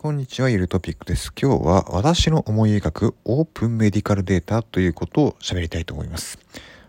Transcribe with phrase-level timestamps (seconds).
[0.00, 1.32] こんにちは、ゆるトピックです。
[1.36, 6.38] 今日は私の思い描くオープンメディカルデータということを喋りたいと思います。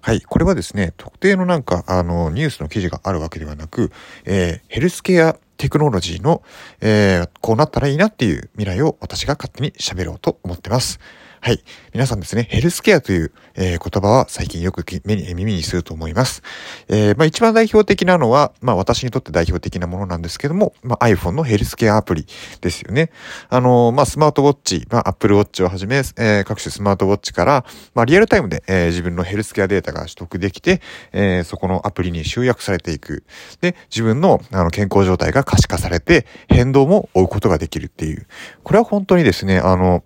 [0.01, 0.21] はい。
[0.21, 3.91] これはですね、特定のなんか、あの、ニュースの記事があるわけではなく、
[4.25, 6.43] えー、ヘルスケアテクノロジーの、
[6.81, 10.99] えー、こうなったらいいなっていう未来を私が勝手に喋ろうと思ってます。
[11.41, 11.63] はい。
[11.93, 16.43] 皆さんですね、ヘルスケアという、えー、言葉は最近よく目に耳にすると思います。
[16.89, 22.25] えー、まあ一番代表的なのは、まあ私にとって代表的なものなんですけども、まあ iPhone のヘルスケアアプリ
[22.59, 23.09] ですよね。
[23.47, 30.81] あのー、まあスマートウォッチ、まあ Apple Watch をはじめ、えー、各種スマートウォッチから、まあリアルタイムで、えー、自分のヘルスケアデータが取得できて、
[31.13, 33.23] えー、そこのアプリに集約されていく。
[33.61, 38.27] で、自分のあの健康状態が可視化されて、変動も追うことができるっていう。
[38.65, 40.03] これは本当にですね、あの、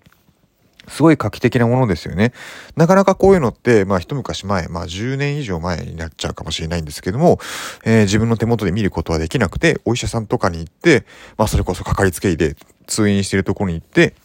[0.87, 2.33] すごい画期的なものですよね。
[2.75, 7.39] なかなかこういうのって、まあ一昔前、まあ10年以上前になっちゃうかもしれないんですけども、
[7.85, 11.05] えー、自分の手元で見ることはできなくて、お医者さんとかに行って、
[11.37, 12.55] まあそれこそかかりつけ医で
[12.87, 14.15] 通院してるところに行って、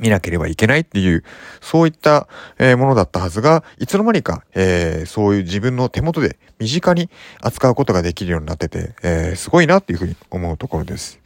[0.00, 1.24] 見なければいけないっていう、
[1.60, 2.26] そういった、
[2.58, 11.20] えー、ものだったはずが、いつの間にか、えー、そういう自分の手元で身近に扱うことができるようになってて、えー、すごいなっていうふうに思うところです。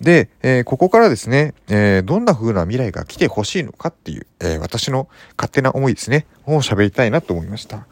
[0.00, 7.86] で、えここからですね、えどんな風な未来が来てほしいのかっていう、え私の勝手な思いですね、を喋りたいなと思いました。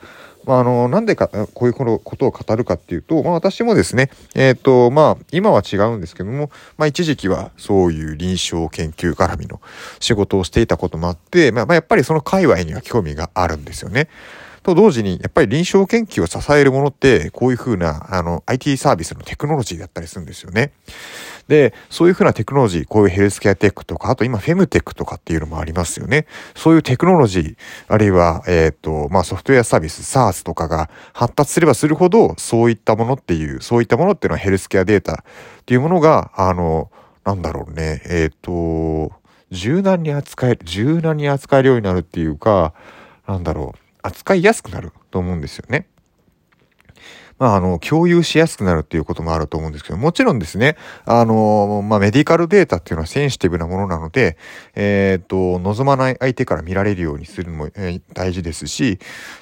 [0.46, 9.60] まあ、あの、なんでか、こういうことを語るかっていうと、まあ、私もですね、えっ、ー、と、まあ、今は違うんですけども、まあ、一時期はそういう臨床研究絡みの
[9.98, 14.08] 仕事をしていたこともあって、まあ、まあ、やっぱりその界隈には興味があるんですよね。
[14.66, 20.72] と同時に、やっぱり臨床研究を支えるものって、こういうふうな、あの、IT サービスのテクノロジーだったりするんですよね。
[21.48, 26.26] で、そういうふうなテクノロジー、こういうヘルスケアテックとか、あと今フェムテックとかっていうのもありますよね。
[26.54, 27.56] そういうテクノロジー、
[27.88, 35.24] あるいは、えっ、ー、と、まあソフトウェアサービス、SARS とかが発達すればするほど、そういったものっていう、そういったものっていうのはヘルスケアデータ
[35.60, 36.90] っていうものが、あの、
[37.24, 39.12] なんだろうね、えっ、ー、と、
[39.50, 42.74] 柔軟に扱える、柔軟に扱えるようになるっていうか、
[43.26, 45.86] なんだろう、扱いやすくなると思うんですよね。
[47.38, 54.38] まあ、あの、共有しやすくなるっていうこともあると思うんですけど、もちろんですね、あの、まあ、メディカルデータっていうのはセンシティブなものなので、
[54.74, 58.98] えっ、と、望まない相手から見られるようにするのも、えー、大事ですし、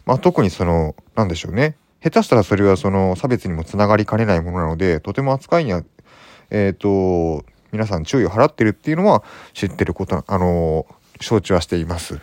[0.07, 1.77] まあ、特にその、なんでしょうね。
[2.03, 5.83] 下手したらそれはその差別にもつながりかねないものなので、とても扱いには、
[6.51, 9.23] えっ、と、皆さん注意を払ってるっていうのは
[9.53, 10.87] 知ってること、あの、
[11.21, 12.21] 承知はしています。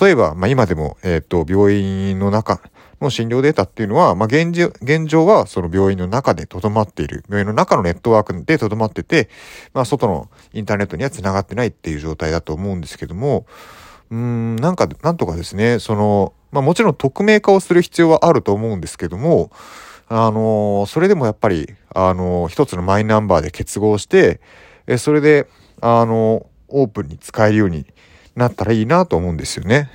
[0.00, 2.60] 例えば、まあ、今でも、えっ、と、病院の中、
[3.00, 7.24] の診療データっていうのは、まあ、現状、現状はその病院の中で留まっている。
[7.28, 9.28] 病院の中のネットワークで留まってて、
[9.72, 13.46] まあ、外のインターネットには繋がってないっていう状態だと思うんですけども、
[14.10, 19.50] うん、なんか、なんとかですね、その、まあ、もちろん匿名化をする必要はあると思うんですけども、
[20.10, 24.40] あのそれでもやっぱり、あの一つのマイナンバーで結合して、
[24.86, 25.46] え、それで、
[25.80, 27.86] あのオープンに使えるように
[28.34, 29.90] なったらいいなと思うんですよね。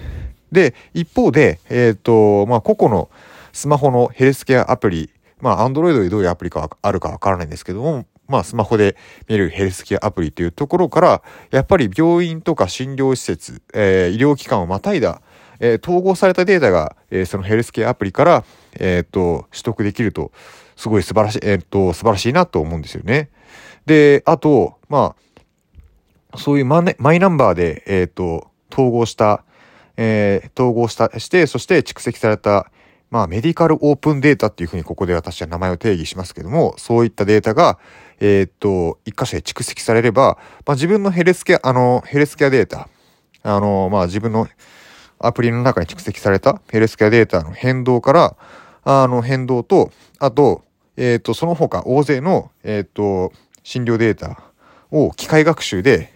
[0.54, 3.10] で、一方で、えっ、ー、と、まあ、個々の
[3.52, 5.10] スマホのヘルスケアアプリ、
[5.42, 8.96] まあ、Android でどういうアプリかあるかわからないんですけども、まあ、スマホで
[9.28, 11.22] 見るヘルスケアアプリというところから、
[11.52, 15.22] やっぱり病院とか診療施設、えー、医療機関をまたいだ、
[15.60, 18.44] えー、統合されたデータが、えー、そのヘルスケアアプリから、
[18.80, 20.32] えっ、と、取得できると、
[20.76, 23.30] すごい素晴らしい、えっ、と、素晴らしいなと思うんですよね。
[23.86, 25.16] で、あと、ま
[26.32, 29.44] あ、そういうマイナンバーで、えっ、と、統合した、
[29.98, 32.72] えー、統合した、して、そして蓄積された、
[33.10, 37.78] まあ、メディカルオープンデータっていうふうにここで私は名前を定義しますけども、そういったデータが、
[38.20, 42.90] えー、っと、一箇所で蓄積されれば、まあ、自分のヘルスケア、あの、ヘルスケアデータ、
[43.44, 44.48] あの、まあ、自分の
[45.20, 48.36] アプリの中に蓄積されたヘルスケアデータの変動から、
[48.84, 50.64] あの、変動と、あと、
[50.98, 53.32] えっ、と、その他大勢の、えっ、と、
[53.64, 54.44] 診療データ
[54.92, 56.13] を機械学習で、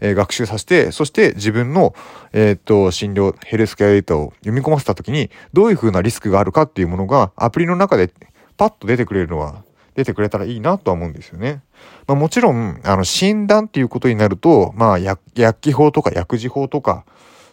[0.00, 1.94] えー、学習させて、そして自分の、
[2.32, 8.10] えー、っと、診療、ヘルスケアデータを読み込ませたときに、どういう風なリスクがあるかっていうものが、アプリの中で
[8.56, 9.62] パッと出てくれるのは、
[9.94, 11.62] 出てくれたらいいなとは思うんですよね。
[12.06, 17.04] まあもちろん、あの、診断っていうことになると、まあ薬、薬機法とか薬事法とか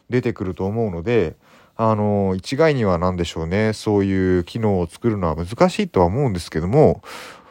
[0.09, 1.35] 出てくると思うので、
[1.77, 7.01] あの、一概には何でしょうね、そういう機能を作るのは難しいとは思うんですけども、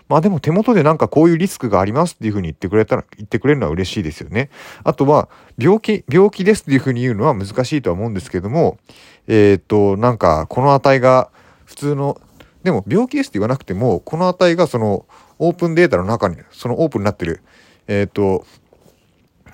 [0.08, 4.50] まあでも手元でなんかこういうリスクがありますっていうふうに言ってくれたら、言ってくれるのは嬉しいですよね。
[4.82, 5.28] あとは、
[5.58, 8.78] 病気、病気ですっていうふうに言うのは難しいとは思うんですけども、
[9.26, 11.30] えー、っと、なんかこの値が
[11.64, 12.20] 普通の、
[12.62, 15.06] でも病気ですって言わなくても、この値がその
[15.38, 17.40] オープンデータの中に、そのオープンになってる、
[17.86, 18.46] えー、っと、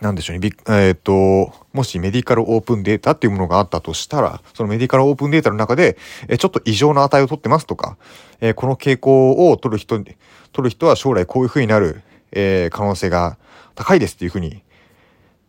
[0.00, 5.98] なんでしょうね、えっ、ー、と、もしメディカルオープンデータっていうものがあったとしたら、そのメディカルオープンデータの中で、
[6.28, 7.98] え、ちょっと異常な値を取ってますとか、
[8.40, 10.16] え、この傾向を取る人に、
[10.52, 12.02] 取る人は将来こういう風になる、
[12.32, 13.36] え、可能性が
[13.74, 14.62] 高いですっていうふうに、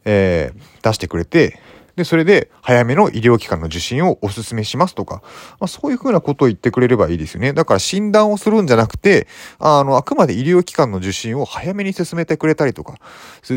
[0.03, 0.51] え、
[0.81, 1.57] 出してくれて、
[1.95, 5.21] で、それで早めの医療機関の受診をお勧めしますとか、
[5.59, 7.53] まあ、そういうふうなことを言ってくれればいいですよね。
[7.53, 9.27] だから診断をするんじゃなくて、
[9.59, 12.95] あの、あくまで医療機関の受診を早めに進めてくれたりとか、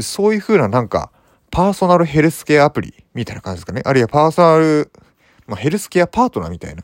[0.03, 1.11] そういうふうななんか、
[1.51, 3.83] パーソナルヘルスケアアプリみたいな感じですかね。
[3.85, 4.91] あるいはパーソナル、
[5.47, 6.83] まあ、ヘルスケアパートナーみたいな。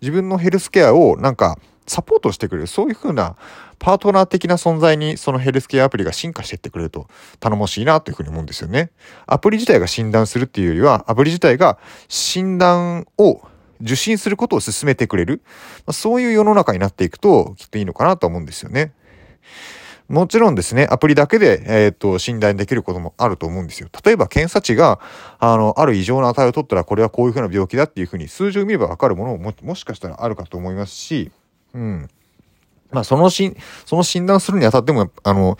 [0.00, 3.36] 自分のヘルスケアをなんかサポートしてくれる、そういう風な
[3.78, 7.08] パートナー的な存在にそのヘルスケアアプリが進化していってくれると
[7.40, 8.90] 頼もしいなというふうに思うんですよね。
[9.26, 13.40] アプリ自体が診断するっていうよりは、アプリ自体が診断を
[13.80, 15.42] 受診することを進めてくれる。
[15.92, 18.92] そういう世の中になっていくときっといいのかなと思うんですよね。
[20.08, 23.90] もちろんですね、アプリだけで、えっ、と、診断できることもあると思うんですよ。
[24.02, 25.00] 例えば検査値が、
[25.38, 31.30] あの、ある異常な値を取ったら、これはこういうふうな病気だっていうふうに数字を見ればわかるものももしかしたらあるかと思いますし、
[31.78, 32.08] うん。
[32.90, 33.54] まあ、そのし、
[33.86, 35.58] その診断するにあたっても、あの、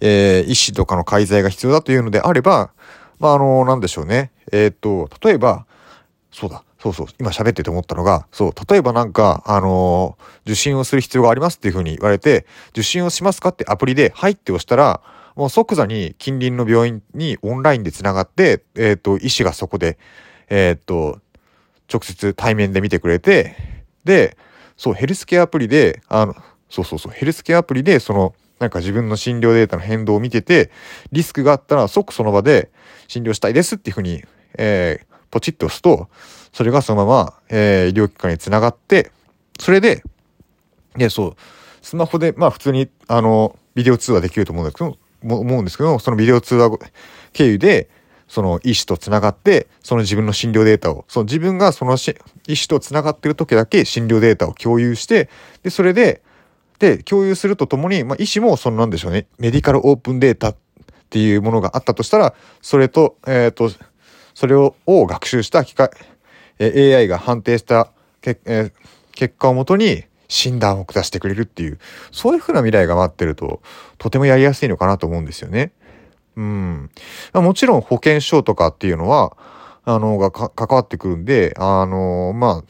[0.00, 2.70] えー、医師とかの介在が必要だというのであれば、
[3.18, 4.30] まあ、あの、なんでしょうね。
[4.52, 5.66] えー、っと、例えば、
[6.32, 10.16] そうだ、そうそう、今喋ってて思ったのが、そう、例えばなんか、あの
[10.46, 15.00] 受診をする必要がありますっていうふうに言われて、受診をしますかってアプリで、はいって押したら、
[15.34, 19.98] もう即座に近隣の病院にオンラインで繋がって、えっ、と、医師がそこで、
[20.48, 21.18] えっ、と、
[21.92, 23.56] 直接対面で見てくれて、
[24.04, 24.36] で、
[24.78, 26.34] そう、ヘルスケアアプリで、あの、
[26.70, 30.70] そうそうそう、ヘルスケアアプリで、その、なんか自分の診療データの変動を見てて、
[31.12, 32.70] リスクがあったら即その場で
[33.06, 34.24] 診療したいですっていうふうに、
[34.56, 36.08] えー、ポチッと押すと、
[36.52, 39.10] それがそのまま、えー、医療機関につながって、
[39.60, 40.02] それで、
[40.96, 41.36] で、そう、
[41.82, 46.70] スマホで、まあ普通に、あの、ビデオ通話できると思うんですけど、思うんですけど、そのビデオ通話
[47.32, 47.88] 経由で、
[48.28, 51.96] その医師とつながって、その自分の診療データを、その自分がその
[52.46, 55.28] 医師とつながってる時だけ診療データを共有して、
[55.62, 56.22] で、それで、
[56.78, 60.56] で、共有するとともに、まあ、医師も、そのなんでしょうね、メディカルオープンデータっ
[61.10, 63.70] ていうものがあったとしたら、それと、えっ、ー、と、
[64.34, 65.90] それを学習した機械、
[66.60, 67.90] え AI が判定した、
[68.24, 68.72] えー、
[69.12, 71.78] 結果をもとに診断を下してくれるっていう、
[72.12, 73.62] そういう風な未来が待ってると、
[73.96, 75.72] とてもやりやすいのかなと思うんですよね。
[76.38, 76.90] うん。
[77.34, 79.36] もちろん保険証とかっていうのは、
[79.84, 82.62] あの、が関わってくるんで、あの、ま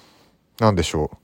[0.58, 1.16] あ、なんでしょう。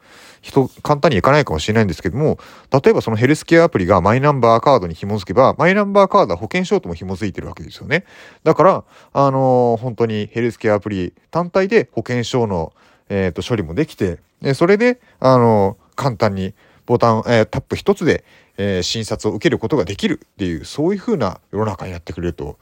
[0.43, 2.39] 人、簡単にいかないかもしれないんですけども、
[2.71, 8.05] 例えばそのヘルスケアアプリがマイナンバーカードに紐づけば、マイナンバーカードは保険証とも紐づいてるわけですよね。
[8.43, 12.75] だから、あの、本当にヘルスケアアプリ単体で保険証の、
[13.09, 14.19] えっ、ー、と、処理もできて、
[14.53, 16.53] それで、あの、簡単に
[16.87, 18.25] ボタン、えー、タップ一つで、
[18.57, 22.59] えー、診察を受けることができるっていう、そういう風な世の中になってくれると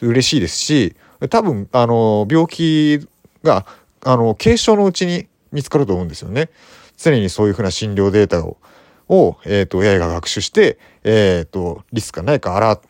[0.00, 0.96] 嬉しいですし、
[1.30, 3.06] 多分、あの、病気
[3.42, 3.66] が、
[4.02, 6.50] あの、軽症のうちに見つかると思うんですよね。
[6.96, 8.58] 常にそういうふうな診療データを、
[9.08, 12.80] を、えっ、ー、と、AI が学習して、えっ、ー、と、リスクがないか、アラ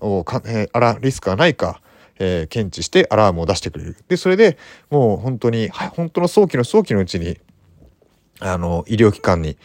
[0.00, 1.80] をか、えー、アラ、リスクがないか、
[2.18, 3.96] えー、検知してアラームを出してくれる。
[4.08, 4.58] で、それで
[4.90, 7.38] もう本当に、はい、本当の早期の早期のうちに、
[8.40, 9.56] あの、医療機関に、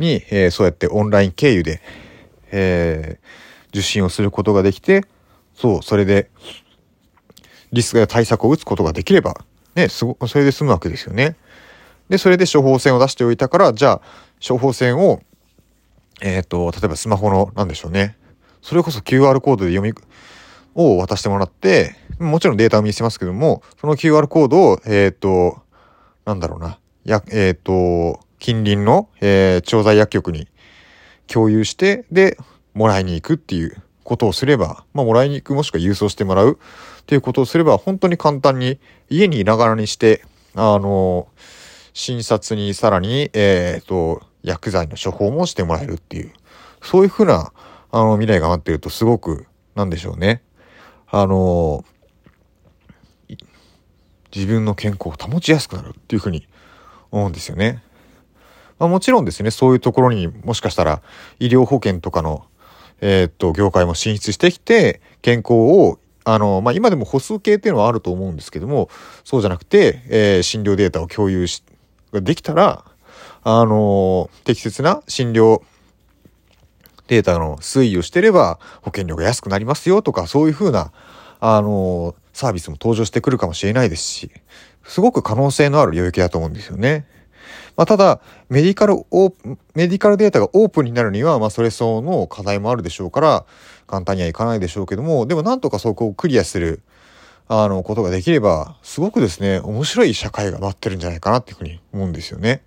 [0.00, 1.80] に、えー、そうやってオンライン経由で、
[2.50, 5.04] えー、受診をすることができて、
[5.54, 6.30] そう、それで、
[7.72, 9.34] リスクや対策を打つことができれば、
[9.76, 11.36] ね、すご、それで済むわけですよね。
[12.08, 14.00] で、それで処方箋を出しておいたから、じゃあ、
[14.46, 15.22] 処方箋を、
[16.20, 18.16] えっ、ー、と、例えばスマホの、なんでしょうね。
[18.62, 19.94] それこそ QR コードで読み、
[20.74, 25.58] を渡してもらって、もちろんデータを見せますけども、その QR コードを、えっ、ー、と、
[26.24, 30.48] なんだろうな、や、えっ、ー、と、近隣の、えー、調剤薬局に
[31.28, 32.36] 共有して、で、
[32.74, 36.58] もらいに行くっていうことをすれば、まあ、もらいに行くもしくは郵送してもらう
[37.02, 40.24] っていうことをすれば、本当に簡単に家にいながらにして、
[40.56, 41.28] あの
[41.92, 46.32] 診察にさらに、えっ、ー、と、薬剤の処方もしてもらえるっていう、
[46.82, 47.52] そういうふうな、
[47.92, 50.42] あの、未来が待ってるとすごく、なんでしょうね。
[51.08, 51.84] あの、
[54.34, 56.46] 自分の健康を保ちやすくなるっていうふうに
[57.10, 57.82] 思うんですよね。
[58.80, 61.02] まあ、もちろんですね、そういうところにもしかしたら
[61.38, 62.44] 医療保険とかの、
[63.00, 68.88] えー、っと、業界も進出してきて、健康をあの、まあ、今でも歩数計っていうのはあると思うんですけども、
[69.24, 71.62] そうじゃなくて、えー、診療データを共有し、
[72.12, 72.84] ができたら、
[73.42, 75.62] あの、適切な診療
[77.08, 80.92] データの推移をしてれば保険料が安くなりますよとか、そういうふうな、
[81.40, 84.30] あの、サービスも登場してくるかもしれないですし、
[84.84, 87.06] すごく可能性のある領域だと思うんですよね。
[87.80, 88.20] まあ、ただ、
[88.50, 89.32] メディカルオ
[89.74, 93.46] メディカルデータがオープンになるには、まあ、それ相応の課題もあるでしょうから、
[93.86, 96.82] 簡単にはいかないでしょうけども、でもなんとかそこをクリアする、
[97.48, 102.62] あの、ことができれば、すごくですね、面白い社会が待ってるんじゃないかなっていうふうに思うんですよね。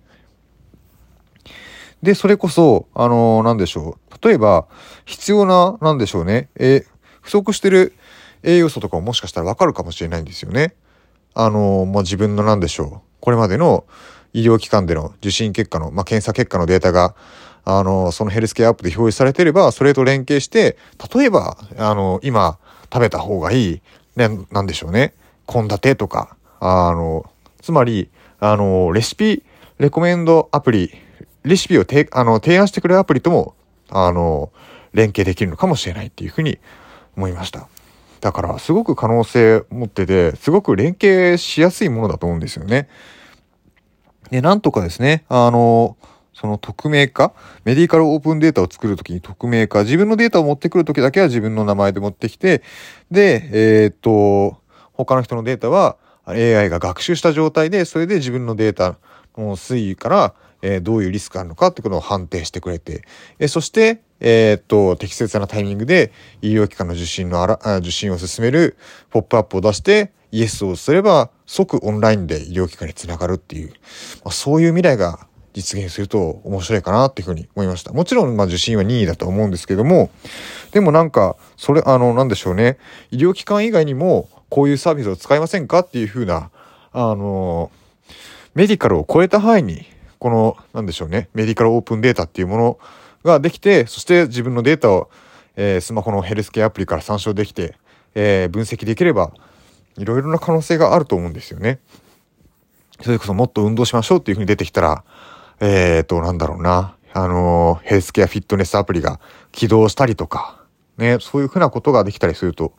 [2.02, 4.26] で、それこそ、あの、なんでしょう。
[4.26, 4.66] 例えば、
[5.04, 6.84] 必要な、なんでしょうね、え
[7.20, 7.94] 不足してる
[8.42, 10.74] 栄養素とかももしかしたらわかるかもしれないんですよね。
[11.34, 13.84] あの、まあ、自分のなんでしょう、これまでの
[14.34, 17.14] 医療機関での受診結果の、まあ、検査結果のデータが、
[17.64, 20.76] あの、そのヘルスケアアップで表示されてれば、それと連携して、
[21.14, 22.58] 例えば、あの、今
[22.92, 23.82] 食べた方がいい、
[24.16, 25.14] ね、なんでしょうね、
[25.46, 27.24] 献立とか、あの、
[27.62, 28.10] つまり、
[28.40, 29.42] あの、レシピ、
[29.78, 30.92] レコメンドアプリ、
[31.44, 33.54] レシピをてあの提案してくれるアプリとも、
[33.88, 34.50] あの、
[34.92, 36.58] 連携できるのかもしれないっていうふうに
[37.16, 37.68] 思いました。
[38.20, 42.88] だから、すごく可能性持ってて、すごく連携しやすいものだと思うんですよね。
[44.30, 45.96] で、なんとかですね、あの、
[46.34, 47.32] その匿名化、
[47.64, 52.62] メディカルオープンデータを作るときに匿名化、自分のデータを持ってくるときだけは自分の名前で持ってきて、
[53.10, 54.58] で、えー、っと、
[54.92, 58.96] 他の人のデータは AI が学習した状態で、それで自分のデータ
[59.36, 60.34] の推移から、
[60.66, 63.02] えー、どういうリスクがあるのかってことを判定してくれて、
[63.38, 68.76] えー、そして、えー、っと、適切なタイミングで医療機関の受診のあら、受診を進める
[69.10, 73.68] ポップアップを出して、イエスをすれば即オンラインで医療機関につながるっていう、
[74.24, 77.92] まあ、そういう未来が実現すると面白いかなっていうふうに思いました。
[77.92, 80.10] もちろん、まあ受診は任意だと思うんですけども、
[80.72, 82.78] でもなんか、それ、あの、なんでしょうね。
[83.12, 86.50] 医療機関以外にも、こういうサービスを使いませんかっていうふうな、
[86.92, 87.70] あの、
[88.54, 89.86] メディカルを超えた範囲に、
[90.24, 92.78] この、なんでしょうね、メディカルオープンデータっていうもの
[93.24, 95.10] ができて、そして自分のデータを、
[95.54, 97.76] えー、スマホのヘルスケアアプリから参照できて、
[98.14, 99.34] えー、分析できれば、
[99.98, 101.78] いろいろな可能性があると思うんですよね。
[103.02, 105.04] それこそもっと運動しましょうっていうふうに出てきたら、
[105.60, 109.20] えっ、と、なんだろうな、あの、ヘルスケアフィットネスアプリが
[109.52, 110.64] 起動したりとか、
[110.96, 112.72] ね、そういうふうなことができたりすると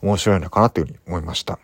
[0.00, 1.58] 面白いのかなというふうに思いました。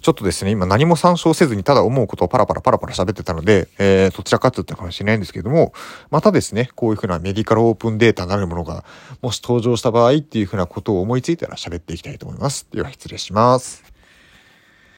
[0.00, 5.72] ちょっとですね、今何も参照せずにただ思うことをパラパラパラパラ喋ってたので、えー、どちらかといったかもしれないんですけども、
[6.10, 8.84] またですね、こういうふうなメディカルオープンデータなるものが、
[9.22, 12.66] もし登場した場合っていうふうなことを思いついたら喋っていきたいと思います。
[12.72, 13.93] では失礼します。